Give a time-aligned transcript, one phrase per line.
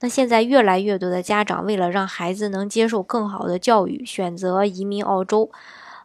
[0.00, 5.50] 那现在越来越多的家长为了让孩子能接受更好的教育，选择移民澳洲。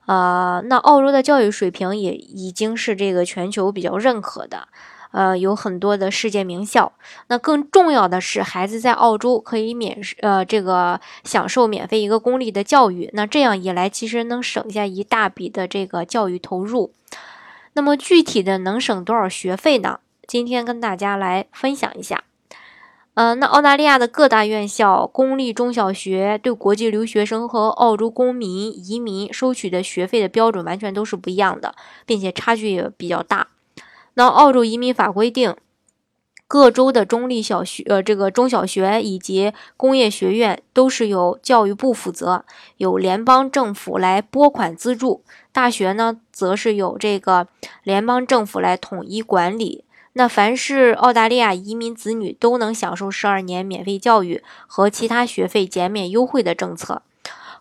[0.05, 4.67] 呃，那澳洲的教育水平也已经是这个全球比较认可的，
[5.09, 6.91] 呃，有很多的世界名校。
[7.27, 13.09] 那更重要的是，孩子在澳洲可以免呃这个享受免费一个公立的教育。
[13.13, 16.91] 那这样一来，其实能省下一大笔的这个教育投入。
[17.73, 19.99] 那么具体的能省多少学费呢？
[20.27, 22.23] 今天跟大家来分享一下。
[23.15, 31.73] 呃，那澳大利亚的各大院校、公立中小学对国际留学生和澳洲公民移民收取的学费的标准完全都是不一样的，
[32.05, 33.47] 并且差距也比较大。
[34.15, 35.55] 那澳洲移民法规定，
[36.45, 42.43] 各州的中立小学、呃这个中小学以及工业学院都是由教育部负责，
[42.75, 45.21] 由联邦政府来拨款资助；
[45.53, 47.47] 大学呢，则是由这个
[47.83, 49.84] 联邦政府来统一管理。
[50.17, 57.01] 那凡是澳大利亚移民子女都能享受十二年免费教育和其他学费减免优惠的政策。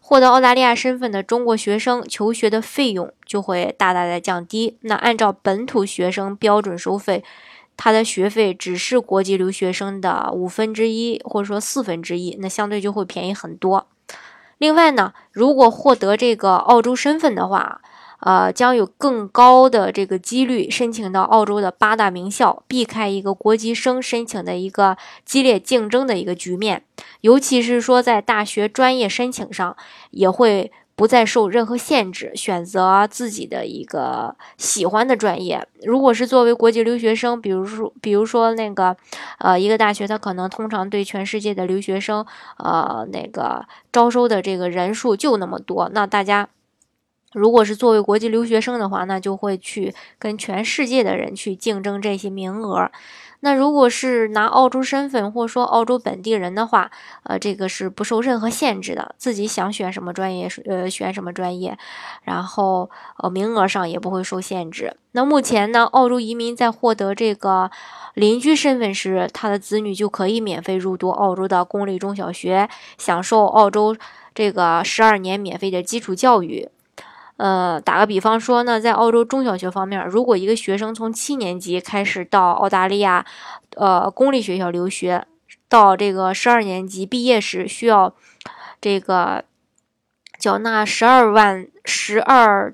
[0.01, 4.77] 获得澳大利亚身份的中国学生求学的费用就会大大的降低。
[4.83, 7.25] 那按照本土学生标准收费，
[7.77, 13.89] 他的学费只是国际留学生的五分之一或者说四分之一，那相对就会便宜很多。
[14.59, 17.81] 另外呢，如果获得这个澳洲身份的话，
[18.25, 26.83] 呃，将有更高的这个几率申请到澳洲的八大名校，避开一个国际生申请的一个激烈竞争的一个局面。
[27.21, 29.77] 尤其是说在大学专业申请上，
[30.11, 35.69] 也会不再受任何限制，选择自己的一个喜欢的专业。
[35.83, 38.97] 如果是作为国际留学生，比如说，比如说那个，
[39.39, 42.25] 呃，一个大学它可能通常对全世界的留学生，
[42.57, 46.49] 呃，那个招收的这个人数就那么多，那大家。
[47.35, 52.91] 如果是作为国际留学生的话，那就会去跟全世界的人去竞争这些名额。
[53.41, 56.91] 那如果是拿澳洲身份或说澳洲本地人的话，
[57.25, 61.77] 呃，这个是不受任何限制的，自己想选什么专业，呃，选什么专业，
[62.23, 64.97] 然后呃，名额上也不会受限制。
[65.13, 67.71] 那目前呢，澳洲移民在获得这个
[68.15, 73.95] 邻居身份时，他的子女就可以免费入读澳洲的公立中小学，享受澳洲
[74.35, 76.71] 这个十二年免费的基础教育。
[77.37, 83.27] 呃，打个比方说呢，在澳洲中小学方面，如果一个学生从七年级开始到澳大利亚，
[83.77, 85.27] 呃，公立学校留学，
[85.69, 88.15] 到这个十二年级毕业时，需要
[88.81, 89.45] 这个
[90.39, 92.73] 缴纳十二万十二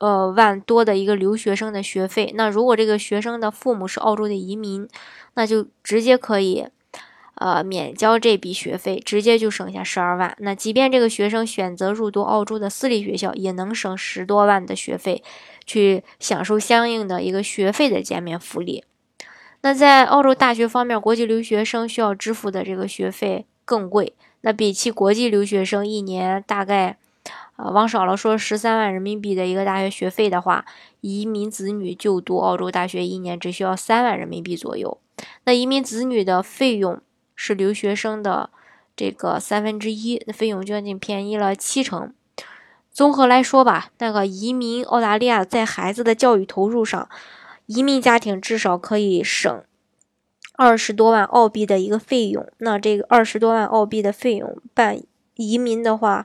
[0.00, 2.32] 呃万多的一个留学生的学费。
[2.34, 4.88] 那如果这个学生的父母是澳洲的移民，
[5.34, 6.66] 那就直接可以。
[7.36, 10.36] 呃，免交这笔学费，直接就省下十二万。
[10.40, 15.24] 那即便这个学生选择入读澳洲的私立学校，也能省十多万的学费，
[15.66, 18.84] 去享受相应的一个学费的减免福利。
[19.62, 24.14] 那在澳洲大学方面，国际留学生需要支付的这个学费更贵。
[24.42, 26.98] 那比起国际留学生一年大概，
[27.56, 30.64] 呃，往少了说十三万人民币的一个大学学费的话，
[31.00, 34.98] 移民子女就读澳洲大学一年只需要三万人民币左右。
[35.44, 37.00] 那移民子女的费用。
[37.44, 38.50] 是留学生的
[38.94, 42.14] 这个三分之一，那费用将近便宜了七成。
[42.92, 47.08] 综合来说吧，那个移民澳大利亚在孩子的教育投入上，
[47.66, 49.64] 移民家庭至少可以省
[50.56, 52.46] 二十多万澳币的一个费用。
[52.58, 55.02] 那这个二十多万澳币的费用办
[55.34, 56.24] 移民的话，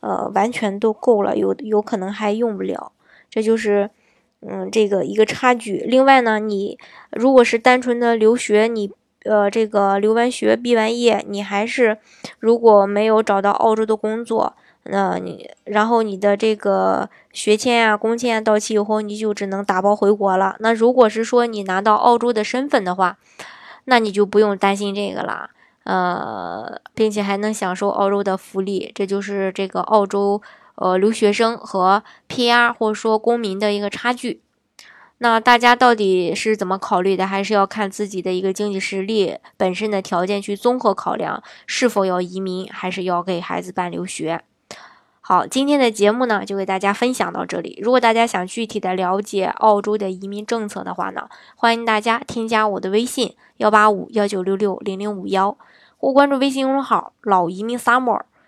[0.00, 2.92] 呃，完全都够了，有有可能还用不了。
[3.30, 3.88] 这就是
[4.42, 5.78] 嗯这个一个差距。
[5.78, 6.78] 另外呢，你
[7.12, 8.92] 如果是单纯的留学，你。
[9.28, 11.98] 呃，这个留完学毕完业，你还是
[12.38, 20.56] 如果没有找到澳洲的工作，那你然后你的这个学签啊、工签到期以后，你就只能打包回国了。
[20.60, 23.18] 那如果是说你拿到澳洲的身份的话，
[23.84, 25.50] 那你就不用担心这个了，
[25.84, 28.90] 呃，并且还能享受澳洲的福利。
[28.94, 30.40] 这就是这个澳洲
[30.76, 34.40] 呃留学生和 PR 或者说公民的一个差距。
[35.20, 37.26] 那大家到底是怎么考虑的？
[37.26, 44.42] 还是要看自己的一个经济实力本身的条件去综合考量，是否要移民，还是要给孩子办留学。
[45.20, 47.78] 好，今天的节目呢，就给大家分享到这里。
[47.82, 55.58] 如果大家想具体的了解澳洲的移民政策的话呢，欢迎大家添加我的微信幺八五幺九六六零零五幺，
[55.98, 58.22] 或关注微信公众号“老移民 summer”，